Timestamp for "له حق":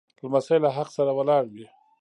0.63-0.89